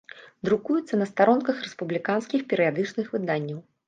Друкуецца 0.47 0.97
на 1.01 1.07
старонках 1.09 1.59
рэспубліканскіх 1.65 2.45
перыядычных 2.55 3.13
выданняў. 3.17 3.61